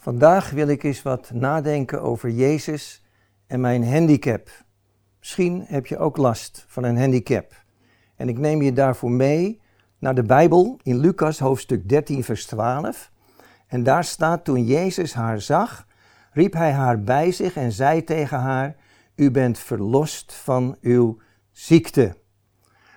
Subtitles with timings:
[0.00, 3.04] Vandaag wil ik eens wat nadenken over Jezus
[3.46, 4.48] en mijn handicap.
[5.18, 7.52] Misschien heb je ook last van een handicap.
[8.16, 9.60] En ik neem je daarvoor mee
[9.98, 13.10] naar de Bijbel in Lucas hoofdstuk 13, vers 12.
[13.66, 15.86] En daar staat: Toen Jezus haar zag,
[16.32, 18.76] riep hij haar bij zich en zei tegen haar:
[19.14, 21.18] U bent verlost van uw
[21.50, 22.16] ziekte.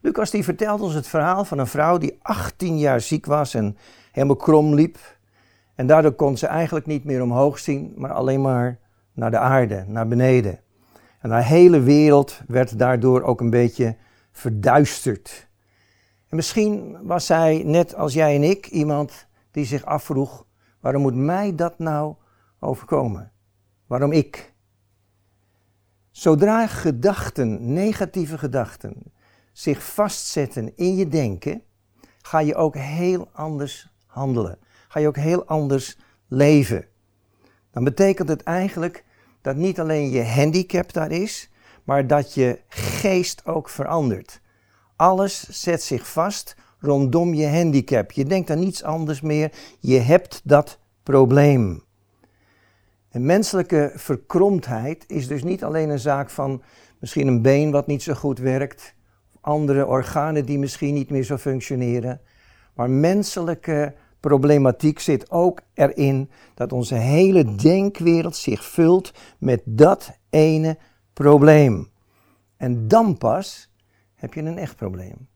[0.00, 3.76] Lucas die vertelt ons het verhaal van een vrouw die 18 jaar ziek was en
[4.12, 4.98] helemaal krom liep.
[5.74, 8.78] En daardoor kon ze eigenlijk niet meer omhoog zien, maar alleen maar
[9.12, 10.60] naar de aarde, naar beneden.
[11.20, 13.96] En haar hele wereld werd daardoor ook een beetje
[14.32, 15.48] verduisterd.
[16.28, 20.46] En misschien was zij, net als jij en ik, iemand die zich afvroeg:
[20.80, 22.14] waarom moet mij dat nou
[22.60, 23.32] overkomen?
[23.86, 24.52] Waarom ik?
[26.10, 29.12] Zodra gedachten, negatieve gedachten,
[29.52, 31.62] zich vastzetten in je denken,
[32.22, 34.58] ga je ook heel anders handelen.
[34.94, 35.98] Ga je ook heel anders
[36.28, 36.86] leven.
[37.70, 39.04] Dan betekent het eigenlijk
[39.40, 41.50] dat niet alleen je handicap daar is,
[41.84, 44.40] maar dat je geest ook verandert.
[44.96, 48.12] Alles zet zich vast rondom je handicap.
[48.12, 49.52] Je denkt aan niets anders meer.
[49.80, 51.82] Je hebt dat probleem.
[53.10, 56.62] Menselijke verkromdheid is dus niet alleen een zaak van
[56.98, 58.94] misschien een been wat niet zo goed werkt,
[59.40, 62.20] andere organen die misschien niet meer zo functioneren.
[62.74, 63.94] Maar menselijke
[64.28, 70.78] problematiek zit ook erin dat onze hele denkwereld zich vult met dat ene
[71.12, 71.90] probleem.
[72.56, 73.72] En dan pas
[74.14, 75.28] heb je een echt probleem.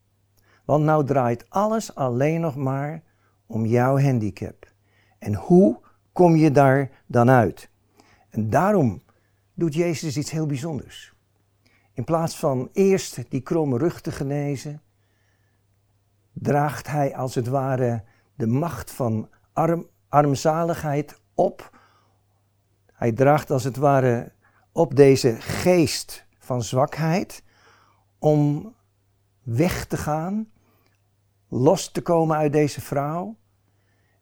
[0.64, 3.02] Want nou draait alles alleen nog maar
[3.46, 4.72] om jouw handicap.
[5.18, 5.80] En hoe
[6.12, 7.70] kom je daar dan uit?
[8.30, 9.02] En daarom
[9.54, 11.12] doet Jezus iets heel bijzonders.
[11.92, 14.82] In plaats van eerst die kromme rug te genezen,
[16.32, 18.02] draagt hij als het ware
[18.38, 21.78] de macht van arm, armzaligheid op.
[22.92, 24.32] Hij draagt als het ware
[24.72, 27.42] op deze geest van zwakheid
[28.18, 28.74] om
[29.42, 30.50] weg te gaan,
[31.48, 33.36] los te komen uit deze vrouw.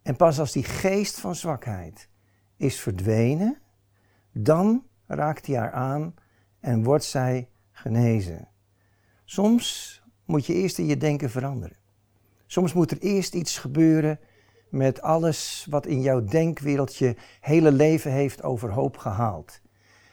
[0.03, 2.09] En pas als die geest van zwakheid
[2.57, 3.59] is verdwenen,
[4.33, 6.15] dan raakt hij haar aan
[6.61, 8.49] en wordt zij genezen.
[9.25, 11.86] Soms moet je eerst in je denken veranderen.
[12.47, 14.21] Soms moet er eerst iets gebeuren
[14.69, 19.61] met alles wat in jouw denkwereld je hele leven heeft overhoop gehaald.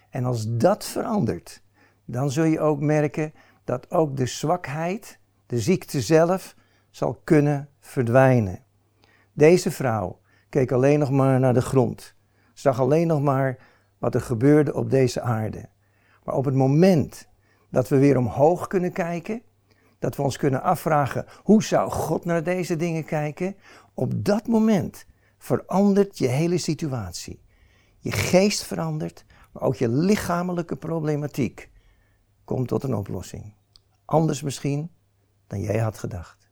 [0.10, 1.62] En als dat verandert,
[2.06, 3.34] dan zul je ook merken
[3.64, 6.56] dat ook de zwakheid, de ziekte zelf,
[6.90, 8.64] zal kunnen verdwijnen.
[9.34, 12.16] Deze vrouw keek alleen nog maar naar de grond,
[12.54, 13.58] zag alleen nog maar
[13.98, 15.70] wat er gebeurde op deze aarde.
[16.24, 17.28] Maar op het moment
[17.70, 19.42] dat we weer omhoog kunnen kijken,
[20.04, 23.56] dat we ons kunnen afvragen, hoe zou God naar deze dingen kijken?
[23.94, 25.06] Op dat moment
[25.38, 27.42] verandert je hele situatie.
[28.00, 31.70] Je geest verandert, maar ook je lichamelijke problematiek
[32.44, 33.54] komt tot een oplossing.
[34.06, 34.92] Anders misschien
[35.48, 36.43] dan jij had gedacht.